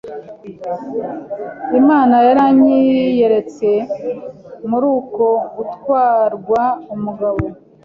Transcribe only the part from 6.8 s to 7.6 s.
umugabo